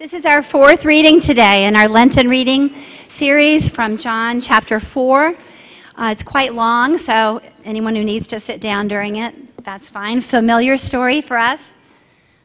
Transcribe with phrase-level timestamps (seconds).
[0.00, 2.74] This is our fourth reading today in our Lenten reading
[3.10, 5.26] series from John chapter 4.
[5.26, 5.32] Uh,
[6.10, 10.22] it's quite long, so anyone who needs to sit down during it, that's fine.
[10.22, 11.62] Familiar story for us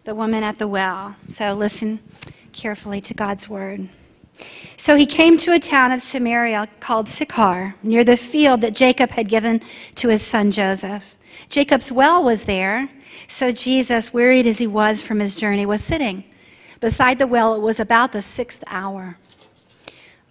[0.03, 1.15] the woman at the well.
[1.31, 2.01] So listen
[2.51, 3.87] carefully to God's word.
[4.75, 9.11] So he came to a town of Samaria called Sychar, near the field that Jacob
[9.11, 9.61] had given
[9.95, 11.15] to his son Joseph.
[11.47, 12.89] Jacob's well was there,
[13.29, 16.25] so Jesus, wearied as he was from his journey, was sitting.
[16.79, 19.17] Beside the well, it was about the sixth hour.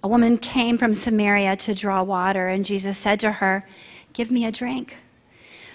[0.02, 3.66] A woman came from Samaria to draw water, and Jesus said to her,
[4.12, 5.02] Give me a drink.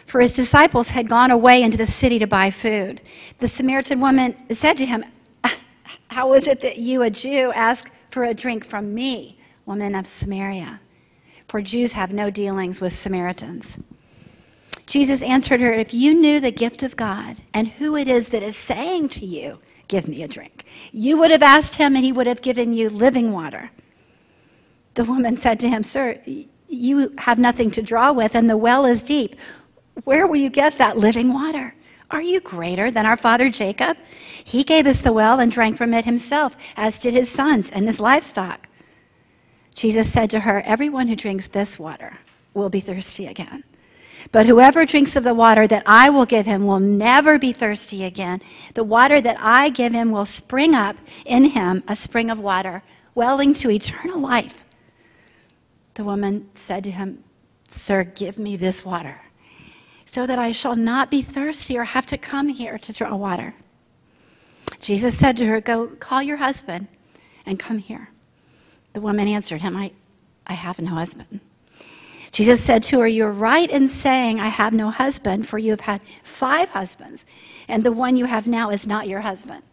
[0.06, 3.02] For his disciples had gone away into the city to buy food.
[3.40, 5.04] The Samaritan woman said to him,
[6.10, 10.08] How is it that you, a Jew, ask for a drink from me, woman of
[10.08, 10.80] Samaria?
[11.48, 13.80] For Jews have no dealings with Samaritans.
[14.86, 18.44] Jesus answered her, If you knew the gift of God and who it is that
[18.44, 19.60] is saying to you,
[19.90, 22.90] Give me a drink, you would have asked him and he would have given you
[22.90, 23.72] living water.
[24.94, 26.22] The woman said to him, Sir,
[26.68, 29.36] you have nothing to draw with, and the well is deep.
[30.04, 31.74] Where will you get that living water?
[32.12, 33.98] Are you greater than our father Jacob?
[34.44, 37.88] He gave us the well and drank from it himself, as did his sons and
[37.88, 38.68] his livestock.
[39.74, 42.20] Jesus said to her, Everyone who drinks this water
[42.54, 43.64] will be thirsty again.
[44.32, 48.04] But whoever drinks of the water that I will give him will never be thirsty
[48.04, 48.42] again.
[48.74, 52.84] The water that I give him will spring up in him a spring of water,
[53.16, 54.66] welling to eternal life.
[55.96, 57.24] The woman said to him,
[57.70, 59.22] Sir, give me this water,
[60.12, 63.54] so that I shall not be thirsty or have to come here to draw water.
[64.82, 66.88] Jesus said to her, Go call your husband
[67.46, 68.10] and come here.
[68.94, 69.92] The woman answered him, I,
[70.48, 71.42] I have no husband.
[72.32, 75.82] Jesus said to her, You're right in saying, I have no husband, for you have
[75.82, 77.26] had five husbands,
[77.68, 79.64] and the one you have now is not your husband.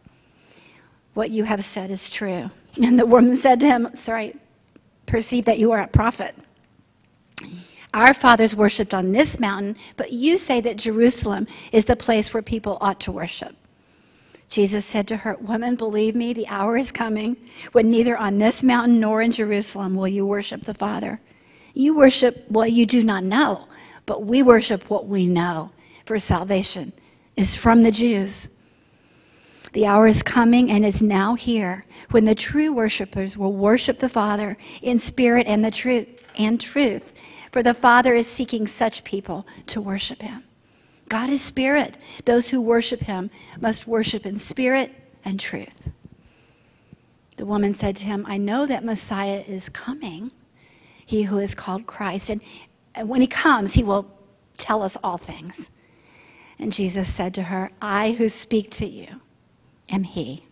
[1.14, 2.50] What you have said is true.
[2.82, 4.36] And the woman said to him, Sorry,
[5.06, 6.34] perceive that you are a prophet.
[7.94, 12.42] Our fathers worshipped on this mountain, but you say that Jerusalem is the place where
[12.42, 13.56] people ought to worship.
[14.50, 17.36] Jesus said to her, Woman, believe me, the hour is coming
[17.72, 21.18] when neither on this mountain nor in Jerusalem will you worship the Father.
[21.76, 23.66] You worship what you do not know,
[24.06, 25.72] but we worship what we know,
[26.06, 26.94] for salvation
[27.36, 28.48] is from the Jews.
[29.74, 34.08] The hour is coming and is now here when the true worshipers will worship the
[34.08, 37.12] Father in spirit and the truth and truth.
[37.52, 40.44] For the Father is seeking such people to worship him.
[41.10, 41.98] God is spirit.
[42.24, 43.28] Those who worship him
[43.60, 44.94] must worship in spirit
[45.26, 45.90] and truth.
[47.36, 50.32] The woman said to him, I know that Messiah is coming,
[51.06, 52.28] he who is called Christ.
[52.30, 52.42] And
[53.08, 54.10] when he comes, he will
[54.58, 55.70] tell us all things.
[56.58, 59.20] And Jesus said to her, I who speak to you
[59.88, 60.44] am he.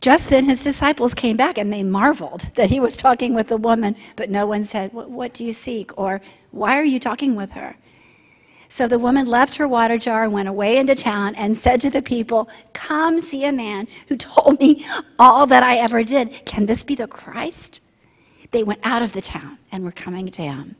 [0.00, 3.56] Just then his disciples came back and they marveled that he was talking with the
[3.56, 5.96] woman, but no one said, What do you seek?
[5.98, 7.76] or Why are you talking with her?
[8.68, 11.90] So the woman left her water jar and went away into town and said to
[11.90, 14.84] the people, Come see a man who told me
[15.18, 16.44] all that I ever did.
[16.44, 17.80] Can this be the Christ?
[18.50, 20.76] They went out of the town and were coming down.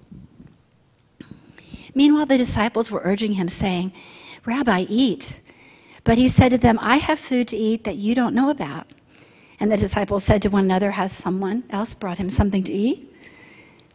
[1.94, 3.92] Meanwhile, the disciples were urging him, saying,
[4.44, 5.40] Rabbi, eat.
[6.04, 8.86] But he said to them, I have food to eat that you don't know about.
[9.58, 13.12] And the disciples said to one another, Has someone else brought him something to eat?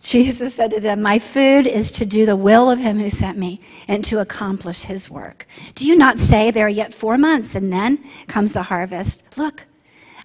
[0.02, 3.38] Jesus said to them, My food is to do the will of him who sent
[3.38, 5.46] me and to accomplish his work.
[5.76, 9.24] Do you not say there are yet four months and then comes the harvest?
[9.38, 9.68] Look,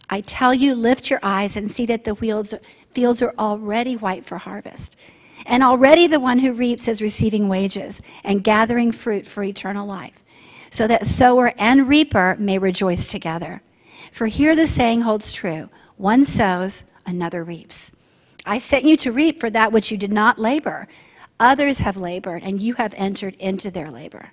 [0.09, 4.39] I tell you, lift your eyes and see that the fields, are already white for
[4.39, 4.97] harvest.
[5.45, 10.25] And already the one who reaps is receiving wages and gathering fruit for eternal life,
[10.71, 13.63] so that sower and reaper may rejoice together.
[14.13, 17.93] For here the saying holds true one sows, another reaps.
[18.45, 20.89] I sent you to reap for that which you did not labor.
[21.41, 24.33] Others have labored, and you have entered into their labor.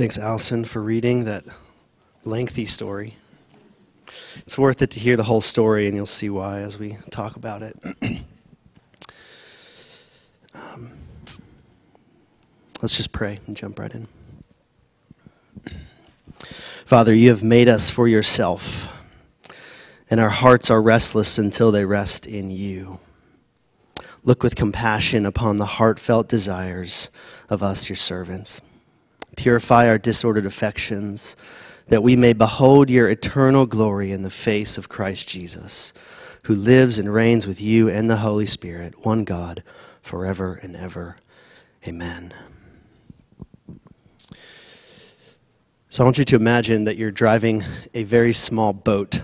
[0.00, 1.44] Thanks, Allison, for reading that
[2.24, 3.18] lengthy story.
[4.38, 7.36] It's worth it to hear the whole story, and you'll see why as we talk
[7.36, 7.78] about it.
[10.54, 10.92] um,
[12.80, 14.08] let's just pray and jump right in.
[16.86, 18.88] Father, you have made us for yourself,
[20.08, 23.00] and our hearts are restless until they rest in you.
[24.24, 27.10] Look with compassion upon the heartfelt desires
[27.50, 28.62] of us, your servants.
[29.36, 31.36] Purify our disordered affections,
[31.88, 35.92] that we may behold your eternal glory in the face of Christ Jesus,
[36.44, 39.62] who lives and reigns with you and the Holy Spirit, one God,
[40.02, 41.16] forever and ever.
[41.86, 42.32] Amen.
[45.88, 49.22] So I want you to imagine that you're driving a very small boat.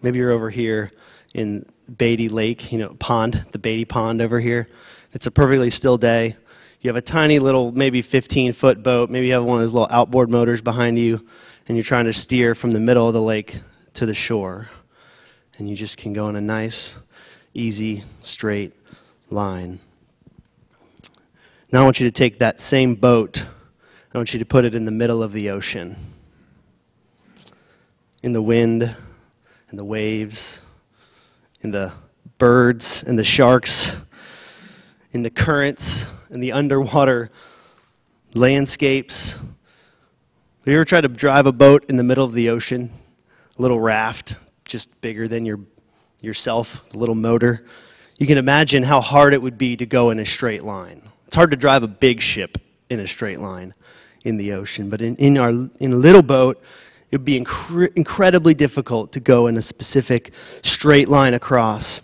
[0.00, 0.90] Maybe you're over here
[1.34, 1.66] in
[1.98, 4.68] Beatty Lake, you know, pond, the Beatty Pond over here.
[5.12, 6.36] It's a perfectly still day.
[6.86, 9.10] You have a tiny little, maybe 15 foot boat.
[9.10, 11.26] Maybe you have one of those little outboard motors behind you,
[11.66, 13.58] and you're trying to steer from the middle of the lake
[13.94, 14.70] to the shore.
[15.58, 16.94] And you just can go in a nice,
[17.54, 18.72] easy, straight
[19.30, 19.80] line.
[21.72, 23.44] Now I want you to take that same boat
[24.14, 25.96] I want you to put it in the middle of the ocean,
[28.22, 28.94] in the wind
[29.70, 30.62] and the waves,
[31.62, 31.92] in the
[32.38, 33.92] birds and the sharks,
[35.10, 37.30] in the currents and the underwater
[38.34, 39.32] landscapes.
[39.32, 39.42] Have
[40.66, 42.90] you ever tried to drive a boat in the middle of the ocean?
[43.58, 45.60] A little raft, just bigger than your,
[46.20, 47.64] yourself, a little motor.
[48.18, 51.02] You can imagine how hard it would be to go in a straight line.
[51.26, 52.58] It's hard to drive a big ship
[52.90, 53.74] in a straight line
[54.24, 54.90] in the ocean.
[54.90, 56.62] But in, in, our, in a little boat,
[57.10, 60.32] it would be incre- incredibly difficult to go in a specific
[60.62, 62.02] straight line across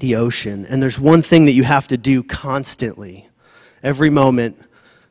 [0.00, 0.66] the ocean.
[0.66, 3.28] And there's one thing that you have to do constantly,
[3.82, 4.58] every moment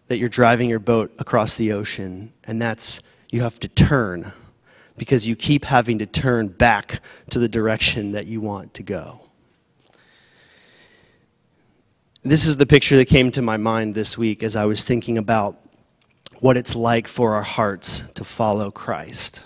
[0.08, 4.32] that you're driving your boat across the ocean, and that's you have to turn
[4.98, 9.22] because you keep having to turn back to the direction that you want to go.
[12.24, 15.18] This is the picture that came to my mind this week as I was thinking
[15.18, 15.58] about
[16.40, 19.44] what it's like for our hearts to follow Christ.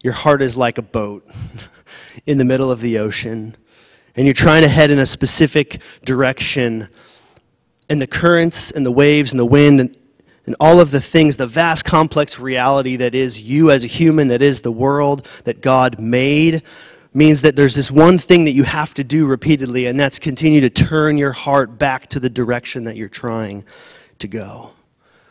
[0.00, 1.28] Your heart is like a boat
[2.26, 3.56] in the middle of the ocean,
[4.14, 6.88] and you're trying to head in a specific direction,
[7.88, 9.96] and the currents and the waves and the wind and,
[10.46, 14.28] and all of the things, the vast complex reality that is you as a human,
[14.28, 16.62] that is the world that God made,
[17.14, 20.60] means that there's this one thing that you have to do repeatedly, and that's continue
[20.60, 23.64] to turn your heart back to the direction that you're trying
[24.18, 24.70] to go.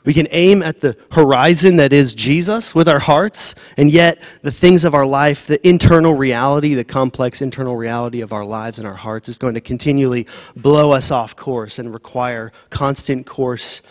[0.07, 4.53] We can aim at the horizon that is Jesus with our hearts, and yet the
[4.53, 8.87] things of our life, the internal reality, the complex internal reality of our lives and
[8.87, 10.25] our hearts is going to continually
[10.55, 13.81] blow us off course and require constant course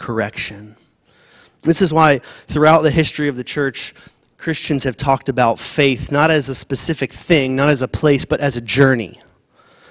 [0.00, 0.74] correction.
[1.62, 3.94] This is why throughout the history of the church,
[4.38, 8.40] Christians have talked about faith not as a specific thing, not as a place, but
[8.40, 9.20] as a journey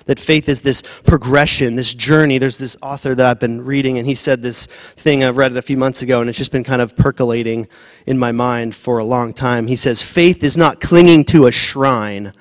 [0.05, 2.37] that faith is this progression, this journey.
[2.37, 5.23] There's this author that I've been reading, and he said this thing.
[5.23, 7.67] I've read it a few months ago, and it's just been kind of percolating
[8.05, 9.67] in my mind for a long time.
[9.67, 12.33] He says, Faith is not clinging to a shrine,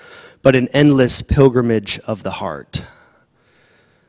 [0.43, 2.85] but an endless pilgrimage of the heart.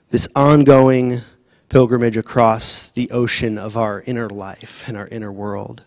[0.10, 1.22] This ongoing
[1.70, 5.84] pilgrimage across the ocean of our inner life and our inner world.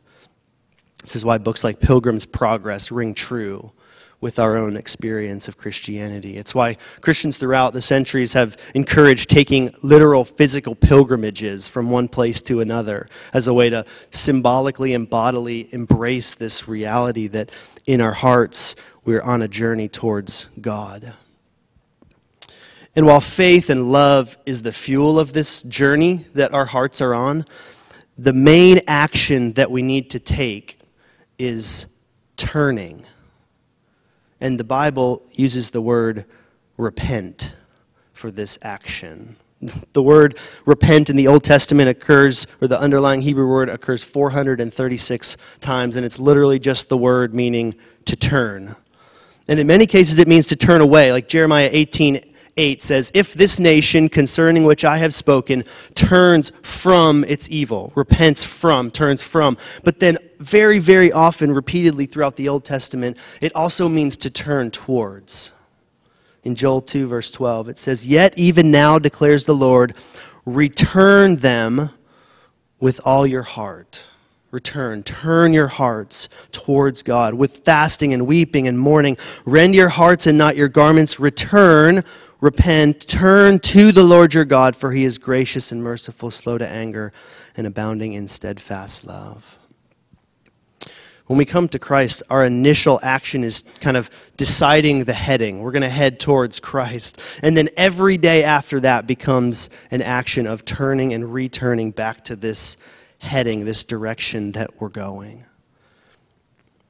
[1.03, 3.73] This is why books like Pilgrim's Progress ring true
[4.20, 6.37] with our own experience of Christianity.
[6.37, 12.42] It's why Christians throughout the centuries have encouraged taking literal physical pilgrimages from one place
[12.42, 17.50] to another as a way to symbolically and bodily embrace this reality that
[17.87, 21.12] in our hearts we're on a journey towards God.
[22.97, 27.14] And while faith and love is the fuel of this journey that our hearts are
[27.14, 27.47] on,
[28.16, 30.81] the main action that we need to take
[31.38, 31.87] is
[32.37, 33.04] turning
[34.40, 36.25] and the Bible uses the word
[36.76, 37.54] repent
[38.12, 39.37] for this action.
[39.92, 45.37] The word repent in the Old Testament occurs, or the underlying Hebrew word occurs 436
[45.59, 48.76] times, and it's literally just the word meaning to turn.
[49.49, 51.11] And in many cases, it means to turn away.
[51.11, 57.25] Like Jeremiah 18 8 says, If this nation concerning which I have spoken turns from
[57.25, 59.57] its evil, repents from, turns from.
[59.85, 64.71] But then, very, very often, repeatedly throughout the Old Testament, it also means to turn
[64.71, 65.53] towards.
[66.45, 69.95] In Joel 2, verse 12, it says, Yet even now declares the Lord,
[70.45, 71.91] return them
[72.81, 74.07] with all your heart.
[74.50, 79.19] Return, turn your hearts towards God with fasting and weeping and mourning.
[79.45, 81.21] Rend your hearts and not your garments.
[81.21, 82.03] Return
[82.40, 86.68] repent, turn to the Lord your God, for he is gracious and merciful, slow to
[86.68, 87.12] anger,
[87.57, 89.59] and abounding in steadfast love.
[91.26, 95.61] When we come to Christ, our initial action is kind of deciding the heading.
[95.61, 97.21] We're going to head towards Christ.
[97.42, 102.37] And then every day after that becomes an action of turning and returning back to
[102.37, 102.78] this
[103.18, 105.45] heading, this direction that we're going.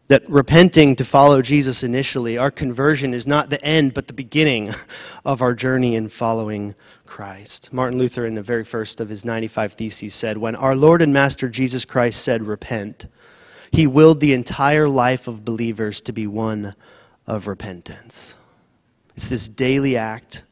[0.08, 4.74] That repenting to follow Jesus initially, our conversion is not the end, but the beginning
[5.24, 6.74] of our journey in following
[7.06, 7.72] Christ.
[7.72, 11.12] Martin Luther, in the very first of his 95 Theses, said, When our Lord and
[11.12, 13.06] Master Jesus Christ said, Repent,
[13.70, 16.74] he willed the entire life of believers to be one
[17.26, 18.36] of repentance.
[19.16, 20.44] It's this daily act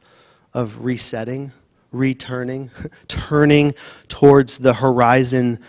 [0.53, 1.51] of resetting,
[1.91, 2.71] returning,
[3.07, 3.75] turning
[4.07, 5.59] towards the horizon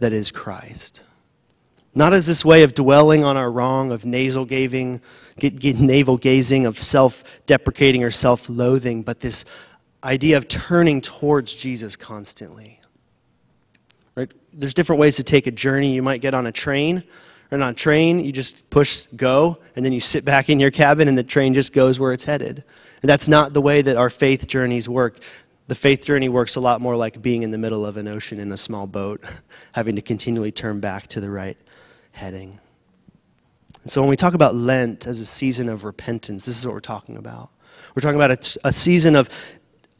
[0.00, 1.03] that is Christ.
[1.94, 5.00] Not as this way of dwelling on our wrong, of nasal gazing,
[5.62, 9.44] navel gazing, of self deprecating or self loathing, but this
[10.02, 12.80] idea of turning towards Jesus constantly.
[14.16, 14.30] Right?
[14.52, 15.94] There's different ways to take a journey.
[15.94, 17.04] You might get on a train,
[17.50, 20.72] and on a train, you just push go, and then you sit back in your
[20.72, 22.64] cabin, and the train just goes where it's headed.
[23.02, 25.18] And that's not the way that our faith journeys work.
[25.68, 28.40] The faith journey works a lot more like being in the middle of an ocean
[28.40, 29.24] in a small boat,
[29.72, 31.56] having to continually turn back to the right
[32.14, 32.60] heading.
[33.82, 36.72] And so when we talk about Lent as a season of repentance, this is what
[36.72, 37.50] we're talking about.
[37.94, 39.28] We're talking about a, a season of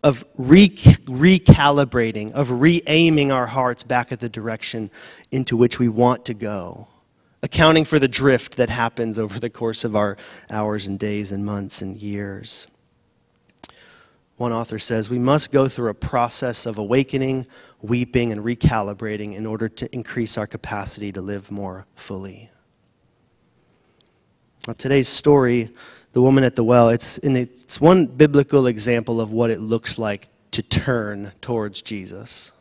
[0.03, 4.91] of re- recalibrating, of re aiming our hearts back at the direction
[5.33, 6.87] into which we want to go,
[7.43, 10.19] accounting for the drift that happens over the course of our
[10.51, 12.67] hours and days and months and years.
[14.37, 17.47] One author says, We must go through a process of awakening,
[17.85, 22.51] weeping, and recalibrating in order to increase our capacity to live more fully.
[24.67, 25.71] Now, today's story
[26.15, 30.29] the woman at the well, it's, it's one biblical example of what it looks like
[30.53, 32.53] to turn towards Jesus.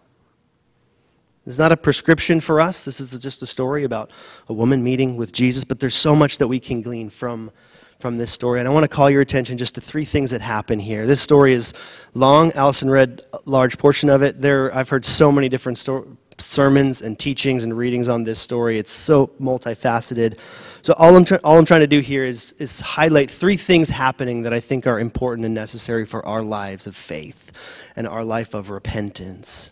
[1.45, 2.83] It's not a prescription for us.
[2.83, 4.09] This is just a story about
[4.47, 7.51] a woman meeting with Jesus, but there's so much that we can glean from,
[8.03, 8.59] from this story.
[8.59, 11.07] And I want to call your attention just to three things that happen here.
[11.07, 11.73] This story is
[12.13, 12.51] long.
[12.51, 14.41] Allison read a large portion of it.
[14.41, 18.77] There, I've heard so many different sto- sermons and teachings and readings on this story.
[18.77, 20.37] It's so multifaceted.
[20.81, 24.41] So all I'm, all I'm trying to do here is, is highlight three things happening
[24.41, 27.53] that I think are important and necessary for our lives of faith
[27.95, 29.69] and our life of repentance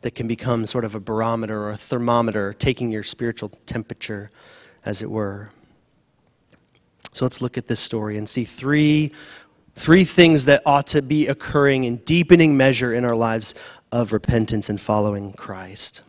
[0.00, 4.30] that can become sort of a barometer or a thermometer, taking your spiritual temperature,
[4.82, 5.50] as it were.
[7.12, 9.12] So let's look at this story and see three,
[9.74, 13.54] three things that ought to be occurring in deepening measure in our lives
[13.90, 16.02] of repentance and following Christ.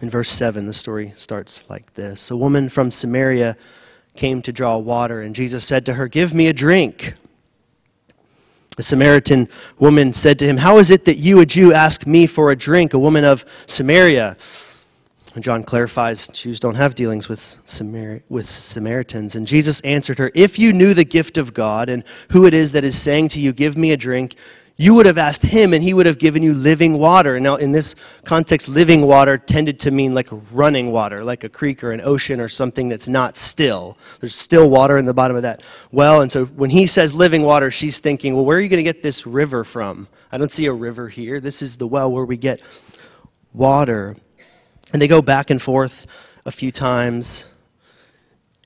[0.00, 3.56] In verse 7, the story starts like this A woman from Samaria
[4.16, 7.14] came to draw water, and Jesus said to her, Give me a drink.
[8.76, 9.48] The Samaritan
[9.78, 12.56] woman said to him, How is it that you, a Jew, ask me for a
[12.56, 14.36] drink, a woman of Samaria?
[15.42, 19.34] John clarifies Jews don't have dealings with, Samar- with Samaritans.
[19.34, 22.72] And Jesus answered her, If you knew the gift of God and who it is
[22.72, 24.36] that is saying to you, Give me a drink,
[24.76, 27.38] you would have asked him and he would have given you living water.
[27.38, 31.84] Now, in this context, living water tended to mean like running water, like a creek
[31.84, 33.96] or an ocean or something that's not still.
[34.20, 35.62] There's still water in the bottom of that
[35.92, 36.22] well.
[36.22, 38.82] And so when he says living water, she's thinking, well, where are you going to
[38.82, 40.08] get this river from?
[40.32, 41.38] I don't see a river here.
[41.38, 42.60] This is the well where we get
[43.52, 44.16] water.
[44.94, 46.06] And they go back and forth
[46.44, 47.46] a few times.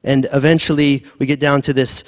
[0.04, 2.04] And eventually we get down to this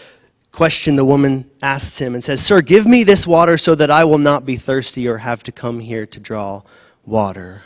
[0.53, 4.05] question the woman asks him and says, Sir, give me this water so that I
[4.05, 6.61] will not be thirsty or have to come here to draw
[7.07, 7.63] water.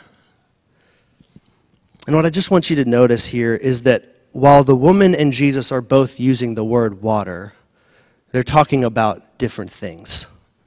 [2.07, 5.33] And what I just want you to notice here is that while the woman and
[5.33, 7.51] Jesus are both using the word water,
[8.31, 10.25] they're talking about different things.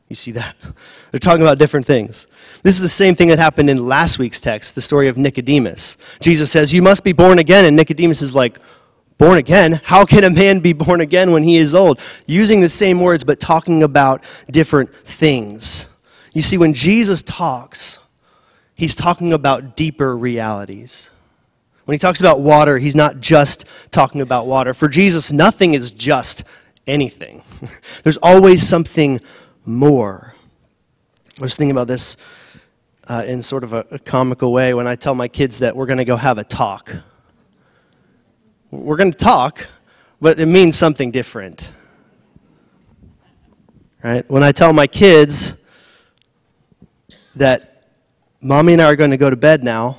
[0.09, 0.57] You see that?
[1.11, 2.27] They're talking about different things.
[2.63, 5.97] This is the same thing that happened in last week's text, the story of Nicodemus.
[6.21, 7.65] Jesus says, You must be born again.
[7.65, 8.59] And Nicodemus is like,
[9.19, 9.81] born again.
[9.85, 12.01] How can a man be born again when he is old?
[12.27, 15.89] Using the same words, but talking about different things.
[16.33, 17.99] You see, when Jesus talks,
[18.75, 21.11] he's talking about deeper realities.
[21.85, 24.73] When he talks about water, he's not just talking about water.
[24.73, 26.45] For Jesus, nothing is just
[26.87, 27.43] anything,
[28.03, 29.21] there's always something
[29.69, 30.35] more.
[31.39, 32.17] I was thinking about this
[33.07, 35.87] uh, in sort of a, a comical way when I tell my kids that we're
[35.87, 36.95] going to go have a talk.
[38.71, 39.67] We're going to talk,
[40.21, 41.71] but it means something different.
[44.03, 44.29] Right?
[44.31, 45.55] When I tell my kids
[47.37, 47.85] that
[48.41, 49.99] mommy and I are going to go to bed now,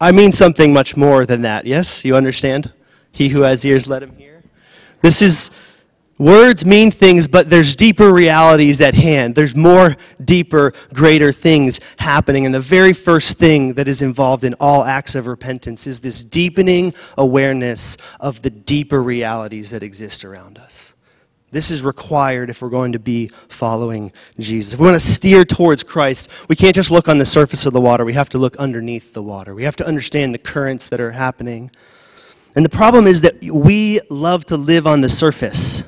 [0.00, 1.64] I mean something much more than that.
[1.64, 2.04] Yes?
[2.04, 2.72] You understand?
[3.12, 4.42] He who has ears, let him hear.
[5.00, 5.50] This is
[6.22, 9.34] Words mean things, but there's deeper realities at hand.
[9.34, 12.46] There's more deeper, greater things happening.
[12.46, 16.22] And the very first thing that is involved in all acts of repentance is this
[16.22, 20.94] deepening awareness of the deeper realities that exist around us.
[21.50, 24.74] This is required if we're going to be following Jesus.
[24.74, 27.72] If we want to steer towards Christ, we can't just look on the surface of
[27.72, 28.04] the water.
[28.04, 29.56] We have to look underneath the water.
[29.56, 31.72] We have to understand the currents that are happening.
[32.54, 35.82] And the problem is that we love to live on the surface.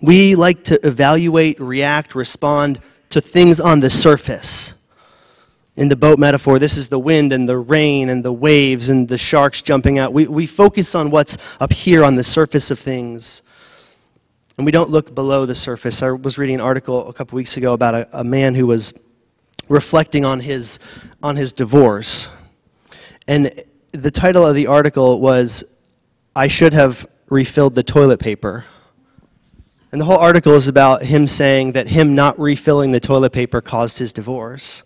[0.00, 2.80] We like to evaluate, react, respond
[3.10, 4.74] to things on the surface.
[5.76, 9.08] In the boat metaphor, this is the wind and the rain and the waves and
[9.08, 10.12] the sharks jumping out.
[10.12, 13.42] We, we focus on what's up here on the surface of things.
[14.56, 16.02] And we don't look below the surface.
[16.02, 18.92] I was reading an article a couple weeks ago about a, a man who was
[19.68, 20.78] reflecting on his,
[21.22, 22.28] on his divorce.
[23.26, 25.64] And the title of the article was,
[26.34, 28.64] I Should Have Refilled the Toilet Paper.
[29.92, 33.60] And the whole article is about him saying that him not refilling the toilet paper
[33.60, 34.84] caused his divorce.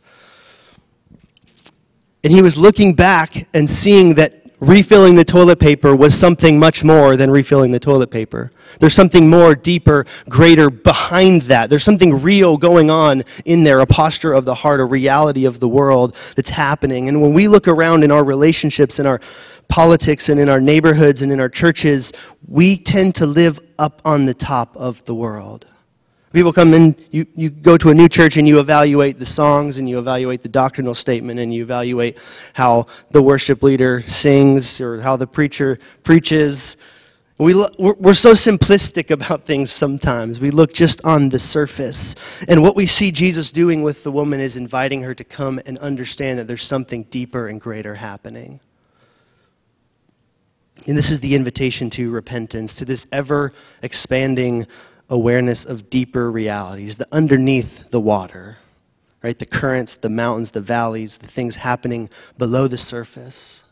[2.23, 6.83] And he was looking back and seeing that refilling the toilet paper was something much
[6.83, 8.51] more than refilling the toilet paper.
[8.81, 11.69] There's something more, deeper, greater behind that.
[11.69, 15.61] There's something real going on in there, a posture of the heart, a reality of
[15.61, 17.09] the world that's happening.
[17.09, 19.21] And when we look around in our relationships, in our
[19.69, 22.13] politics, and in our neighborhoods, and in our churches,
[22.47, 25.67] we tend to live up on the top of the world.
[26.35, 29.79] People come in, you, you go to a new church and you evaluate the songs
[29.79, 32.19] and you evaluate the doctrinal statement and you evaluate
[32.55, 36.77] how the worship leader sings or how the preacher preaches.
[37.39, 40.41] We, we're so simplistic about things sometimes.
[40.41, 42.17] We look just on the surface.
[42.49, 45.79] And what we see Jesus doing with the woman is inviting her to come and
[45.79, 48.59] understand that there's something deeper and greater happening.
[50.87, 53.53] And this is the invitation to repentance, to this ever
[53.83, 54.67] expanding
[55.09, 58.59] awareness of deeper realities, the underneath the water,
[59.23, 59.39] right?
[59.39, 63.65] The currents, the mountains, the valleys, the things happening below the surface.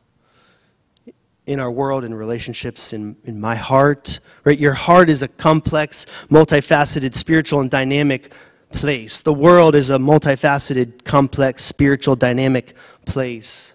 [1.44, 4.58] In our world, in relationships, in, in my heart, right?
[4.58, 8.32] Your heart is a complex, multifaceted, spiritual, and dynamic
[8.70, 9.20] place.
[9.20, 12.74] The world is a multifaceted, complex, spiritual, dynamic
[13.04, 13.74] place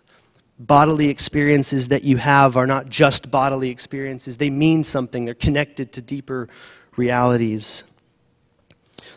[0.60, 5.91] bodily experiences that you have are not just bodily experiences, they mean something, they're connected
[5.93, 6.48] to deeper
[6.96, 7.84] realities.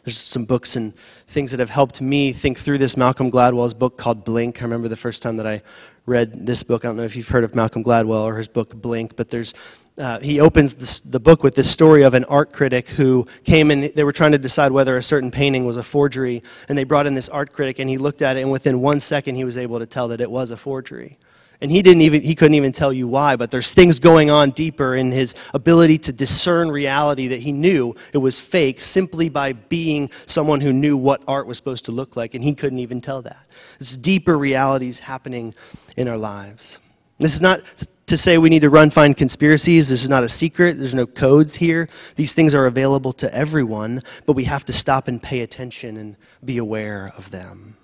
[0.05, 0.95] There's some books and
[1.29, 2.97] things that have helped me think through this.
[2.97, 4.61] Malcolm Gladwell's book called Blink.
[4.61, 5.63] I remember the first time that I
[6.07, 6.85] read this book.
[6.85, 9.55] I don't know if you've heard of Malcolm Gladwell or his book Blink, but there's
[9.99, 13.71] uh, he opens this, the book with this story of an art critic who came
[13.71, 16.85] and they were trying to decide whether a certain painting was a forgery, and they
[16.85, 19.45] brought in this art critic, and he looked at it, and within one second he
[19.45, 21.19] was able to tell that it was a forgery
[21.61, 24.51] and he didn't even he couldn't even tell you why but there's things going on
[24.51, 29.53] deeper in his ability to discern reality that he knew it was fake simply by
[29.53, 33.01] being someone who knew what art was supposed to look like and he couldn't even
[33.01, 33.47] tell that.
[33.79, 35.55] There's deeper realities happening
[35.97, 36.79] in our lives.
[37.19, 37.63] This is not
[38.07, 39.89] to say we need to run find conspiracies.
[39.89, 40.79] This is not a secret.
[40.79, 41.89] There's no codes here.
[42.17, 46.17] These things are available to everyone but we have to stop and pay attention and
[46.45, 47.77] be aware of them.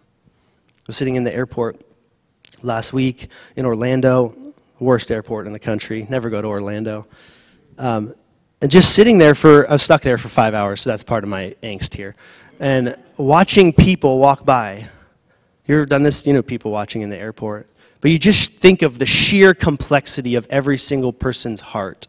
[0.79, 1.81] I was sitting in the airport
[2.63, 4.35] last week in Orlando,
[4.79, 6.07] worst airport in the country.
[6.09, 7.07] Never go to Orlando.
[7.79, 8.15] Um,
[8.61, 11.25] and just sitting there for, I was stuck there for five hours, so that's part
[11.25, 12.17] of my angst here.
[12.59, 14.89] And watching people walk by.
[15.67, 16.27] You've done this?
[16.27, 17.69] You know, people watching in the airport.
[18.01, 22.07] But you just think of the sheer complexity of every single person's heart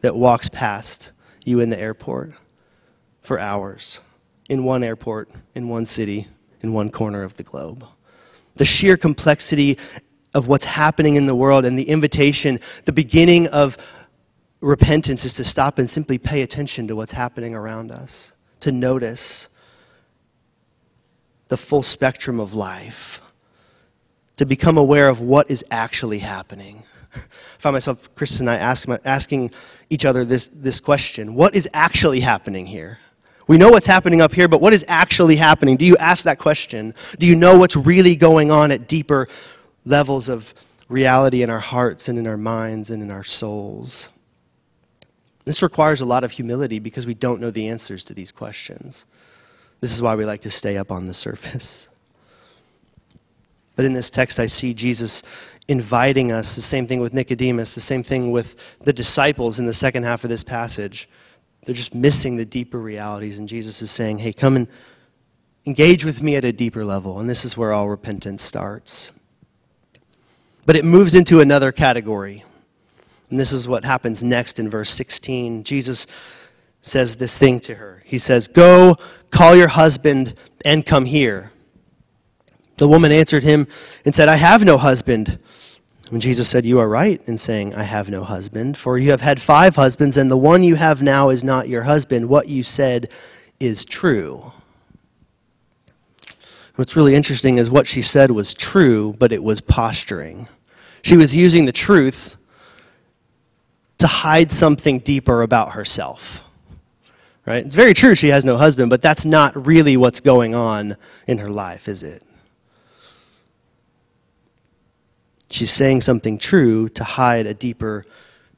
[0.00, 1.12] that walks past
[1.44, 2.32] you in the airport
[3.20, 4.00] for hours,
[4.48, 6.26] in one airport, in one city,
[6.62, 7.86] in one corner of the globe
[8.56, 9.78] the sheer complexity
[10.34, 13.78] of what's happening in the world and the invitation, the beginning of
[14.60, 19.48] repentance is to stop and simply pay attention to what's happening around us, to notice
[21.48, 23.22] the full spectrum of life,
[24.36, 26.82] to become aware of what is actually happening.
[27.14, 27.20] I
[27.58, 29.52] find myself, Chris and I, ask, asking
[29.88, 32.98] each other this, this question What is actually happening here?
[33.46, 35.76] We know what's happening up here, but what is actually happening?
[35.76, 36.94] Do you ask that question?
[37.18, 39.28] Do you know what's really going on at deeper
[39.84, 40.52] levels of
[40.88, 44.10] reality in our hearts and in our minds and in our souls?
[45.44, 49.06] This requires a lot of humility because we don't know the answers to these questions.
[49.80, 51.88] This is why we like to stay up on the surface.
[53.76, 55.22] But in this text, I see Jesus
[55.68, 59.72] inviting us, the same thing with Nicodemus, the same thing with the disciples in the
[59.72, 61.08] second half of this passage.
[61.66, 63.38] They're just missing the deeper realities.
[63.38, 64.68] And Jesus is saying, hey, come and
[65.66, 67.18] engage with me at a deeper level.
[67.18, 69.10] And this is where all repentance starts.
[70.64, 72.44] But it moves into another category.
[73.30, 75.64] And this is what happens next in verse 16.
[75.64, 76.06] Jesus
[76.82, 78.00] says this thing to her.
[78.06, 78.96] He says, Go,
[79.32, 81.50] call your husband, and come here.
[82.76, 83.66] The woman answered him
[84.04, 85.40] and said, I have no husband.
[86.18, 89.40] Jesus said, You are right in saying, I have no husband, for you have had
[89.40, 92.28] five husbands, and the one you have now is not your husband.
[92.28, 93.08] What you said
[93.58, 94.52] is true.
[96.76, 100.46] What's really interesting is what she said was true, but it was posturing.
[101.02, 102.36] She was using the truth
[103.98, 106.42] to hide something deeper about herself.
[107.46, 107.64] Right?
[107.64, 111.38] It's very true she has no husband, but that's not really what's going on in
[111.38, 112.22] her life, is it?
[115.50, 118.04] She's saying something true to hide a deeper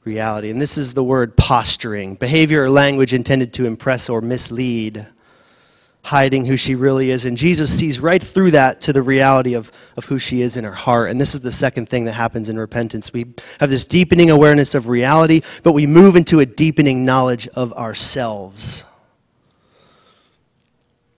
[0.05, 0.51] reality.
[0.51, 5.07] And this is the word posturing behavior or language intended to impress or mislead,
[6.05, 7.27] hiding who she really is.
[7.27, 10.64] And Jesus sees right through that to the reality of, of who she is in
[10.64, 11.11] her heart.
[11.11, 13.12] And this is the second thing that happens in repentance.
[13.12, 13.27] We
[13.61, 18.85] have this deepening awareness of reality, but we move into a deepening knowledge of ourselves.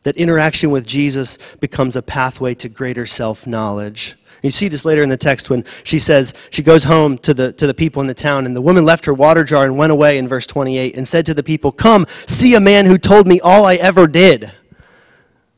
[0.03, 4.17] That interaction with Jesus becomes a pathway to greater self knowledge.
[4.43, 7.53] You see this later in the text when she says, she goes home to the,
[7.55, 9.93] to the people in the town, and the woman left her water jar and went
[9.93, 13.27] away in verse 28 and said to the people, Come, see a man who told
[13.27, 14.53] me all I ever did.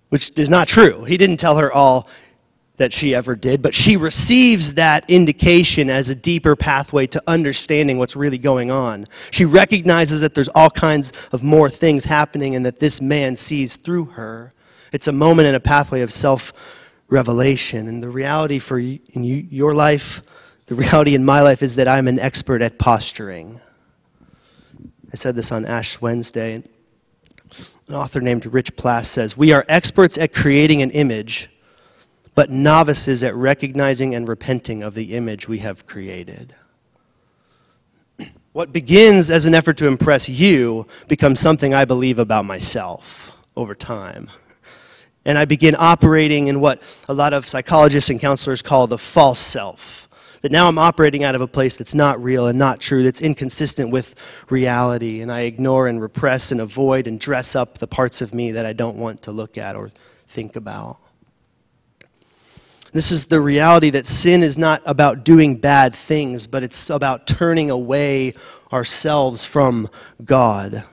[0.08, 1.04] Which is not true.
[1.04, 2.06] He didn't tell her all
[2.76, 7.98] that she ever did, but she receives that indication as a deeper pathway to understanding
[7.98, 9.06] what's really going on.
[9.30, 13.76] She recognizes that there's all kinds of more things happening and that this man sees
[13.76, 14.52] through her.
[14.92, 16.52] It's a moment in a pathway of self
[17.12, 17.86] revelation.
[17.86, 20.22] And the reality for you, in you, your life,
[20.66, 23.60] the reality in my life is that I'm an expert at posturing.
[25.12, 26.62] I said this on Ash Wednesday.
[27.88, 31.50] An author named Rich Plass says, We are experts at creating an image,
[32.34, 36.54] but novices at recognizing and repenting of the image we have created.
[38.52, 43.74] What begins as an effort to impress you becomes something I believe about myself over
[43.74, 44.30] time
[45.24, 49.40] and I begin operating in what a lot of psychologists and counselors call the false
[49.40, 50.08] self.
[50.40, 53.20] That now I'm operating out of a place that's not real and not true, that's
[53.20, 54.16] inconsistent with
[54.50, 58.50] reality, and I ignore and repress and avoid and dress up the parts of me
[58.52, 59.92] that I don't want to look at or
[60.26, 60.98] think about.
[62.92, 67.26] This is the reality that sin is not about doing bad things, but it's about
[67.26, 68.34] turning away
[68.72, 69.88] ourselves from
[70.24, 70.84] God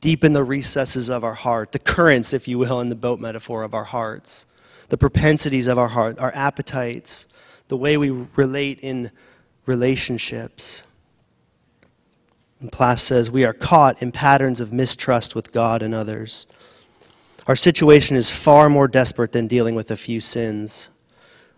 [0.00, 3.20] deep in the recesses of our heart, the currents, if you will, in the boat
[3.20, 4.46] metaphor of our hearts,
[4.88, 7.26] the propensities of our heart, our appetites,
[7.68, 9.10] the way we relate in
[9.66, 10.82] relationships.
[12.60, 16.46] And says, we are caught in patterns of mistrust with God and others.
[17.46, 20.88] Our situation is far more desperate than dealing with a few sins.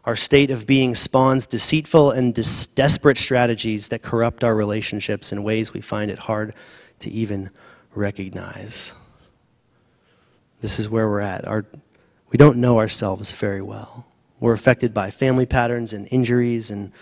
[0.05, 2.35] Our state of being spawns deceitful and
[2.74, 6.55] desperate strategies that corrupt our relationships in ways we find it hard
[7.00, 7.50] to even
[7.94, 8.94] recognize.
[10.61, 11.46] This is where we're at.
[11.46, 11.64] Our,
[12.31, 14.07] we don't know ourselves very well.
[14.38, 16.70] We're affected by family patterns and injuries.
[16.70, 16.92] And,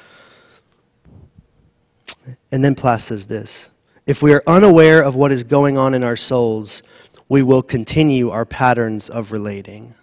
[2.51, 3.71] and then Plass says this
[4.07, 6.83] If we are unaware of what is going on in our souls,
[7.29, 9.95] we will continue our patterns of relating.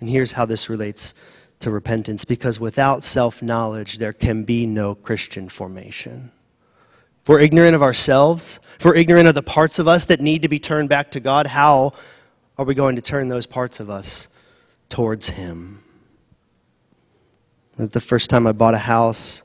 [0.00, 1.14] And here's how this relates
[1.60, 6.30] to repentance because without self knowledge, there can be no Christian formation.
[7.28, 10.40] If we're ignorant of ourselves, if we're ignorant of the parts of us that need
[10.40, 11.92] to be turned back to God, how
[12.56, 14.28] are we going to turn those parts of us
[14.88, 15.84] towards Him?
[17.76, 19.42] The first time I bought a house,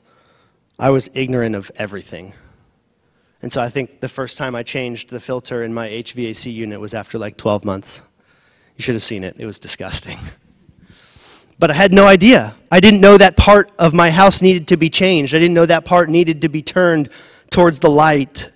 [0.78, 2.32] I was ignorant of everything.
[3.42, 6.80] And so I think the first time I changed the filter in my HVAC unit
[6.80, 8.00] was after like 12 months.
[8.78, 10.18] You should have seen it, it was disgusting.
[11.56, 12.56] But I had no idea.
[12.72, 15.36] I didn't know that part of my house needed to be changed.
[15.36, 17.10] I didn't know that part needed to be turned
[17.54, 18.50] towards the light.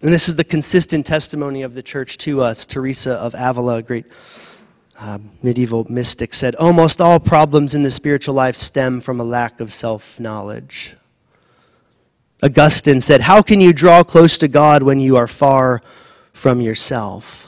[0.00, 2.64] And this is the consistent testimony of the church to us.
[2.64, 4.06] Teresa of Avila, a great
[4.98, 9.60] uh, medieval mystic, said almost all problems in the spiritual life stem from a lack
[9.60, 10.96] of self knowledge.
[12.42, 15.82] Augustine said, How can you draw close to God when you are far
[16.32, 17.46] from yourself?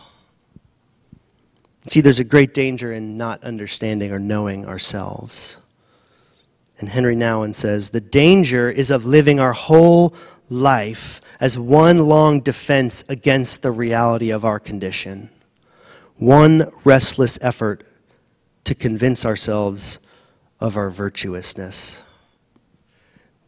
[1.87, 5.59] See, there's a great danger in not understanding or knowing ourselves.
[6.81, 10.14] And Henri Nouwen says the danger is of living our whole
[10.49, 15.31] life as one long defense against the reality of our condition,
[16.16, 17.85] one restless effort
[18.64, 19.99] to convince ourselves
[20.59, 22.03] of our virtuousness.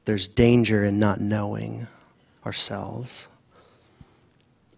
[0.04, 1.86] There's danger in not knowing
[2.44, 3.28] ourselves.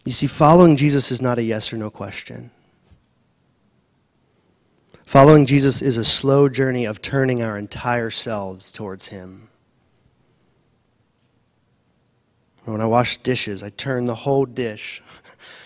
[0.05, 2.51] You see, following Jesus is not a yes or no question.
[5.05, 9.49] Following Jesus is a slow journey of turning our entire selves towards Him.
[12.65, 15.03] When I wash dishes, I turn the whole dish.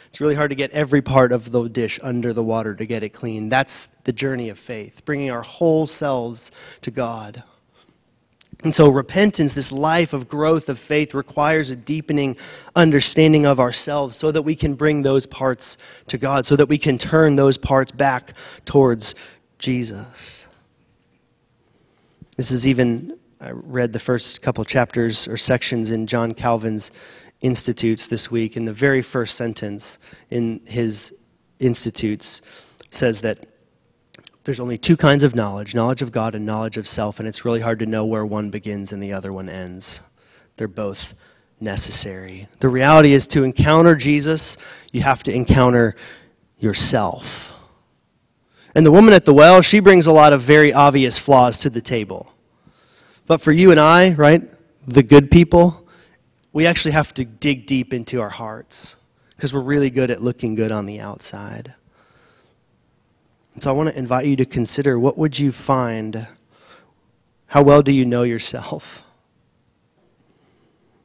[0.08, 3.02] It's really hard to get every part of the dish under the water to get
[3.02, 3.50] it clean.
[3.50, 7.44] That's the journey of faith, bringing our whole selves to God.
[8.64, 12.36] And so, repentance, this life of growth of faith, requires a deepening
[12.74, 15.76] understanding of ourselves so that we can bring those parts
[16.08, 18.32] to God, so that we can turn those parts back
[18.64, 19.14] towards
[19.58, 20.48] Jesus.
[22.36, 26.90] This is even, I read the first couple chapters or sections in John Calvin's
[27.40, 29.98] Institutes this week, and the very first sentence
[30.30, 31.14] in his
[31.60, 32.42] Institutes
[32.90, 33.46] says that
[34.48, 37.44] there's only two kinds of knowledge knowledge of God and knowledge of self, and it's
[37.44, 40.00] really hard to know where one begins and the other one ends.
[40.56, 41.14] They're both
[41.60, 42.48] necessary.
[42.60, 44.56] The reality is to encounter Jesus,
[44.90, 45.96] you have to encounter
[46.58, 47.52] yourself.
[48.74, 51.68] And the woman at the well, she brings a lot of very obvious flaws to
[51.68, 52.32] the table.
[53.26, 54.48] But for you and I, right,
[54.86, 55.86] the good people,
[56.54, 58.96] we actually have to dig deep into our hearts
[59.36, 61.74] because we're really good at looking good on the outside.
[63.60, 66.26] So I want to invite you to consider what would you find?
[67.46, 69.02] How well do you know yourself?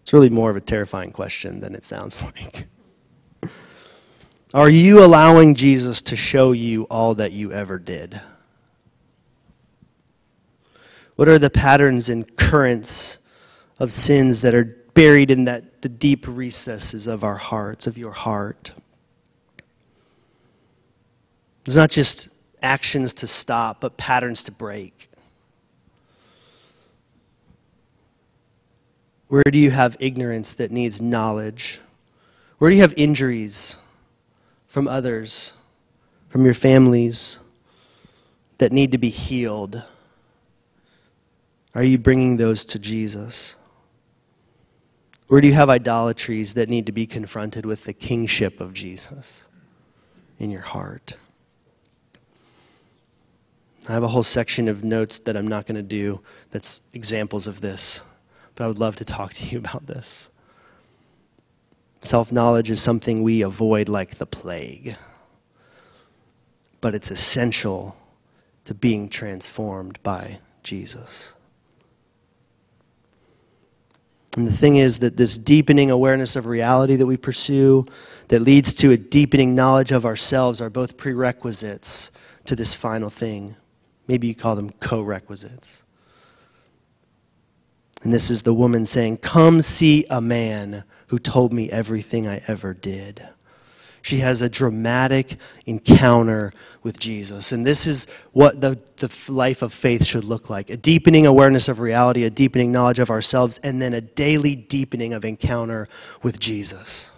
[0.02, 2.68] It's really more of a terrifying question than it sounds like.
[4.54, 8.22] Are you allowing Jesus to show you all that you ever did?
[11.16, 13.18] What are the patterns and currents
[13.80, 18.12] of sins that are buried in that the deep recesses of our hearts, of your
[18.12, 18.72] heart.
[21.66, 22.30] It's not just
[22.64, 25.10] actions to stop, but patterns to break.
[29.28, 31.80] Where do you have ignorance that needs knowledge?
[32.58, 33.78] Where do you have injuries
[34.68, 35.54] from others,
[36.30, 37.40] from your families,
[38.60, 39.84] that need to be healed?
[41.76, 43.56] Are you bringing those to Jesus?
[45.28, 49.48] Where do you have idolatries that need to be confronted with the kingship of Jesus
[50.38, 51.16] in your heart?
[53.88, 57.48] I have a whole section of notes that I'm not going to do that's examples
[57.48, 58.02] of this,
[58.56, 60.30] but I would love to talk to you about this.
[62.02, 64.96] Self knowledge is something we avoid like the plague,
[66.82, 67.96] but it's essential
[68.66, 71.34] to being transformed by Jesus.
[74.36, 77.86] And the thing is that this deepening awareness of reality that we pursue,
[78.30, 82.12] that leads to a deepening knowledge of ourselves, are both prerequisites
[82.46, 83.56] to this final thing.
[84.08, 85.84] Maybe you call them co requisites.
[88.04, 92.42] And this is the woman saying, Come see a man who told me everything I
[92.48, 93.30] ever did
[94.04, 96.52] she has a dramatic encounter
[96.84, 97.54] with Jesus.
[97.54, 101.70] And this is what the, the life of faith should look like a deepening awareness
[101.70, 105.88] of reality, a deepening knowledge of ourselves, and then a daily deepening of encounter
[106.22, 107.12] with Jesus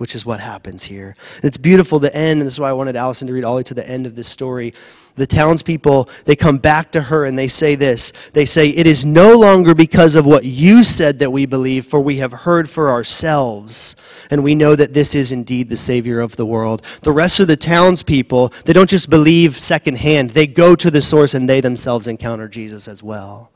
[0.00, 1.14] which is what happens here.
[1.42, 3.56] It's beautiful to end, and this is why I wanted Allison to read all the
[3.58, 4.72] way to the end of this story.
[5.16, 8.10] The townspeople, they come back to her and they say this.
[8.32, 12.00] They say, It is no longer because of what you said that we believe, for
[12.00, 13.94] we have heard for ourselves,
[14.30, 16.80] and we know that this is indeed the Savior of the world.
[17.02, 21.34] The rest of the townspeople, they don't just believe secondhand, they go to the source
[21.34, 23.52] and they themselves encounter Jesus as well.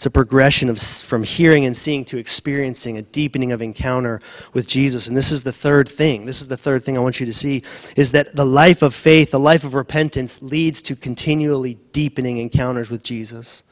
[0.00, 4.22] It's a progression of, from hearing and seeing to experiencing, a deepening of encounter
[4.54, 5.06] with Jesus.
[5.06, 6.24] And this is the third thing.
[6.24, 7.62] This is the third thing I want you to see
[7.96, 12.90] is that the life of faith, the life of repentance, leads to continually deepening encounters
[12.90, 13.62] with Jesus.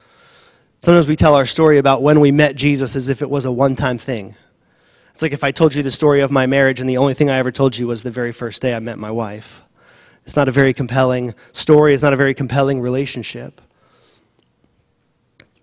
[0.81, 3.51] Sometimes we tell our story about when we met Jesus as if it was a
[3.51, 4.35] one time thing.
[5.15, 7.31] It's like if I told you the story of my marriage and the only thing
[7.31, 9.63] I ever told you was the very first day I met my wife.
[10.27, 13.63] It's not a very compelling story, it's not a very compelling relationship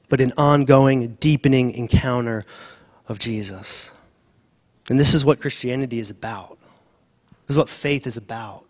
[0.09, 2.43] but an ongoing, deepening encounter
[3.07, 3.91] of Jesus.
[4.89, 6.57] And this is what Christianity is about.
[7.47, 8.65] This is what faith is about.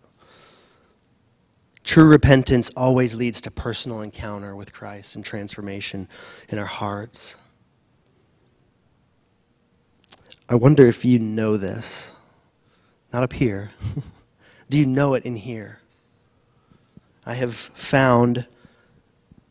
[1.83, 6.07] True repentance always leads to personal encounter with Christ and transformation
[6.49, 7.35] in our hearts.
[10.49, 12.11] I wonder if you know this.
[13.13, 13.71] Not up here.
[14.69, 15.79] Do you know it in here?
[17.25, 18.47] I have found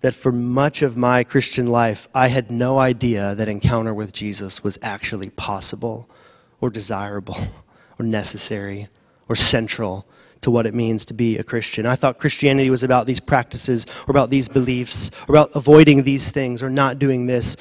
[0.04, 4.62] that for much of my Christian life, I had no idea that encounter with Jesus
[4.62, 6.10] was actually possible
[6.60, 7.38] or desirable
[7.98, 8.88] or necessary
[9.30, 10.06] or central
[10.42, 11.86] to what it means to be a Christian.
[11.86, 16.30] I thought Christianity was about these practices or about these beliefs or about avoiding these
[16.30, 17.56] things or not doing this.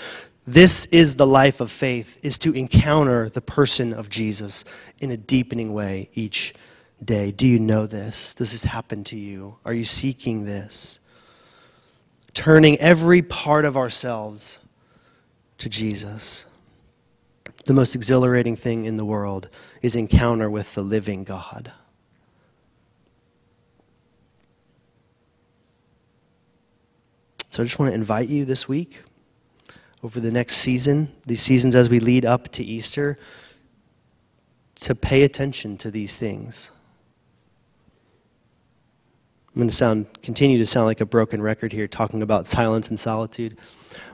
[0.45, 4.65] This is the life of faith is to encounter the person of Jesus
[4.99, 6.53] in a deepening way each
[7.01, 7.31] day.
[7.31, 8.35] Do you know this?
[8.35, 9.59] Does this happen to you?
[9.63, 10.99] Are you seeking this?
[12.33, 14.59] Turning every part of ourselves
[15.57, 16.45] to Jesus.
[17.65, 19.49] The most exhilarating thing in the world
[19.81, 21.71] is encounter with the living God.
[27.49, 29.03] So I just want to invite you this week,
[30.01, 33.17] over the next season, these seasons as we lead up to Easter,
[34.75, 36.71] to pay attention to these things.
[39.53, 42.89] I'm going to sound continue to sound like a broken record here talking about silence
[42.89, 43.57] and solitude.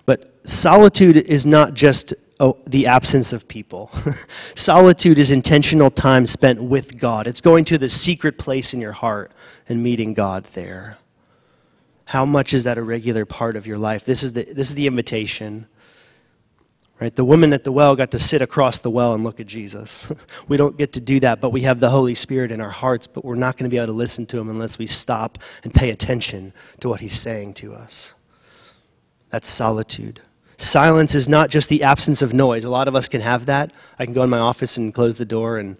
[0.06, 3.90] But solitude is not just oh, the absence of people.
[4.56, 7.26] solitude is intentional time spent with God.
[7.26, 9.32] It's going to the secret place in your heart
[9.70, 10.98] and meeting God there.
[12.06, 14.04] How much is that a regular part of your life?
[14.04, 15.68] This is the, this is the invitation.
[17.00, 17.16] Right?
[17.16, 20.12] The woman at the well got to sit across the well and look at Jesus.
[20.50, 23.08] we don't get to do that, but we have the Holy Spirit in our hearts,
[23.08, 25.74] but we're not going to be able to listen to him unless we stop and
[25.74, 28.16] pay attention to what he's saying to us.
[29.30, 30.22] That's solitude.
[30.58, 32.66] Silence is not just the absence of noise.
[32.66, 33.72] A lot of us can have that.
[33.98, 35.78] I can go in my office and close the door, and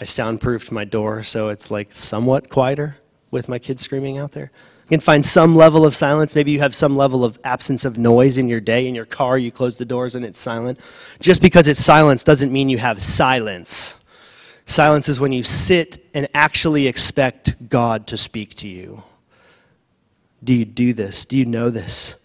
[0.00, 2.96] I soundproofed my door so it's like somewhat quieter
[3.30, 4.50] with my kids screaming out there
[4.92, 6.34] can find some level of silence.
[6.34, 8.86] Maybe you have some level of absence of noise in your day.
[8.86, 10.78] In your car, you close the doors and it's silent.
[11.18, 13.94] Just because it's silence doesn't mean you have silence.
[14.66, 19.02] Silence is when you sit and actually expect God to speak to you.
[20.44, 21.24] Do you do this?
[21.24, 22.16] Do you know this?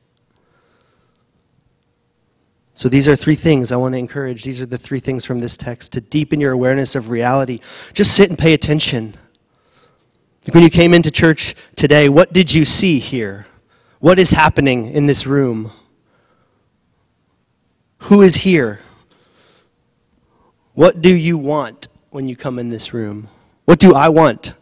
[2.75, 4.43] So, these are three things I want to encourage.
[4.43, 7.59] These are the three things from this text to deepen your awareness of reality.
[7.93, 9.15] Just sit and pay attention.
[10.51, 13.47] When you came into church today, what did you see here?
[13.99, 15.71] What is happening in this room?
[18.03, 18.79] Who is here?
[20.73, 23.27] What do you want when you come in this room?
[23.65, 24.53] What do I want?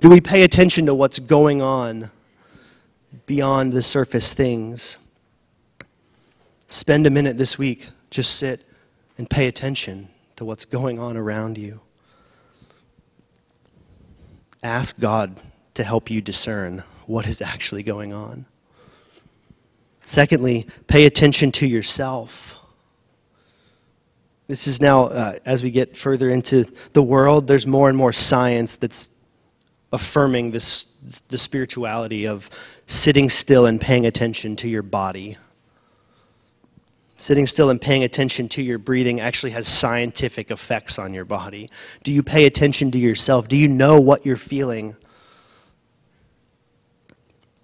[0.00, 2.10] Do we pay attention to what's going on
[3.24, 4.98] beyond the surface things?
[6.66, 8.68] Spend a minute this week, just sit
[9.16, 11.80] and pay attention to what's going on around you.
[14.66, 15.40] Ask God
[15.74, 18.46] to help you discern what is actually going on.
[20.04, 22.58] Secondly, pay attention to yourself.
[24.48, 28.12] This is now, uh, as we get further into the world, there's more and more
[28.12, 29.08] science that's
[29.92, 30.88] affirming this,
[31.28, 32.50] the spirituality of
[32.86, 35.36] sitting still and paying attention to your body.
[37.18, 41.70] Sitting still and paying attention to your breathing actually has scientific effects on your body.
[42.04, 43.48] Do you pay attention to yourself?
[43.48, 44.96] Do you know what you're feeling?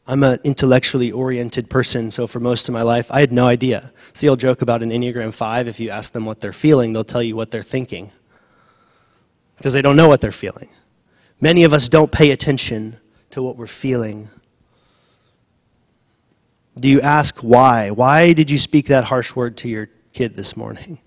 [0.06, 3.92] I'm an intellectually oriented person, so for most of my life, I had no idea.
[4.14, 7.04] See, old joke about an Enneagram 5 if you ask them what they're feeling, they'll
[7.04, 8.10] tell you what they're thinking
[9.56, 10.70] because they don't know what they're feeling.
[11.40, 12.96] Many of us don't pay attention
[13.30, 14.28] to what we're feeling.
[16.78, 17.90] Do you ask why?
[17.90, 20.98] Why did you speak that harsh word to your kid this morning?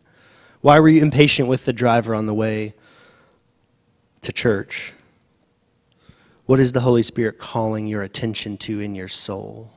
[0.61, 2.73] Why were you impatient with the driver on the way
[4.21, 4.93] to church?
[6.45, 9.71] What is the Holy Spirit calling your attention to in your soul?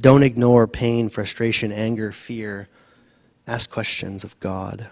[0.00, 2.68] Don't ignore pain, frustration, anger, fear.
[3.46, 4.88] Ask questions of God.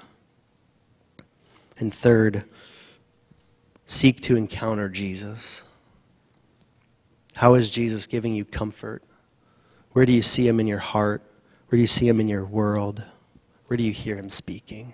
[1.78, 2.44] And third,
[3.86, 5.64] seek to encounter Jesus.
[7.40, 9.02] How is Jesus giving you comfort?
[9.92, 11.22] Where do you see him in your heart?
[11.68, 13.02] Where do you see him in your world?
[13.66, 14.92] Where do you hear him speaking?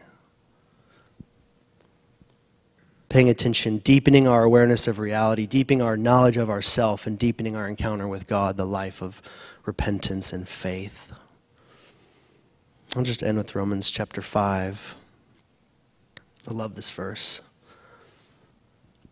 [3.09, 7.67] Paying attention, deepening our awareness of reality, deepening our knowledge of ourself, and deepening our
[7.67, 9.21] encounter with God, the life of
[9.65, 11.11] repentance and faith.
[12.95, 14.95] I'll just end with Romans chapter 5.
[16.49, 17.41] I love this verse.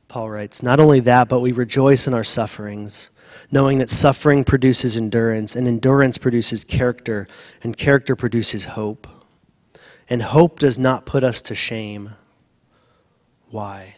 [0.09, 3.11] Paul writes, Not only that, but we rejoice in our sufferings
[3.51, 7.29] knowing that suffering produces endurance, and endurance produces character,
[7.63, 9.07] and character produces hope.
[10.09, 12.11] And hope does not put us to shame.
[13.51, 13.97] Why?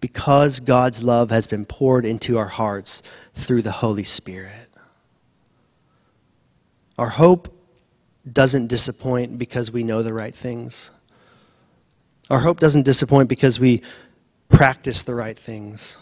[0.00, 3.02] Because God's love has been poured into our hearts
[3.34, 4.68] through the Holy Spirit.
[6.96, 7.54] Our hope
[8.30, 10.90] doesn't disappoint because we know the right things.
[12.30, 13.82] Our hope doesn't disappoint because we
[14.48, 15.98] practice the right things.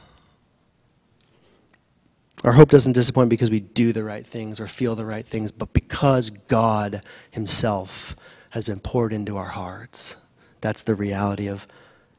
[2.44, 5.53] Our hope doesn't disappoint because we do the right things or feel the right things,
[5.53, 8.14] but because God Himself
[8.51, 10.16] has been poured into our hearts.
[10.61, 11.66] That's the reality of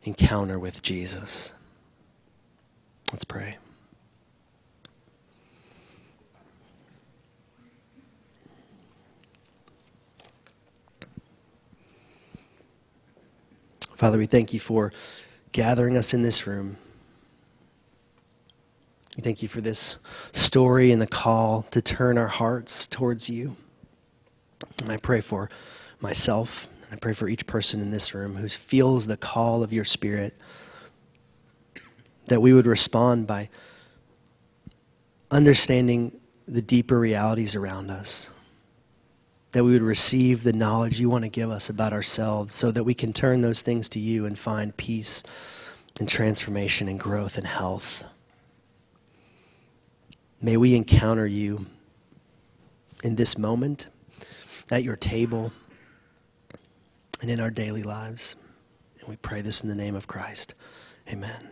[0.03, 1.53] encounter with Jesus.
[3.11, 3.57] Let's pray.
[13.95, 14.93] Father, we thank you for
[15.51, 16.77] gathering us in this room.
[19.15, 19.95] We thank you for this
[20.31, 23.55] story and the call to turn our hearts towards you.
[24.81, 25.49] And I pray for
[25.99, 29.73] myself And I pray for each person in this room who feels the call of
[29.73, 30.35] your spirit
[32.27, 33.49] that we would respond by
[35.31, 38.29] understanding the deeper realities around us.
[39.53, 42.83] That we would receive the knowledge you want to give us about ourselves so that
[42.83, 45.23] we can turn those things to you and find peace
[45.99, 48.03] and transformation and growth and health.
[50.41, 51.65] May we encounter you
[53.03, 53.87] in this moment,
[54.69, 55.51] at your table,
[57.21, 58.35] and in our daily lives.
[58.99, 60.53] And we pray this in the name of Christ.
[61.09, 61.49] Amen.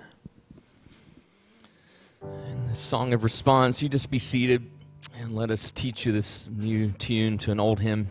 [2.21, 4.69] In the song of response, you just be seated
[5.19, 8.09] and let us teach you this new tune to an old hymn.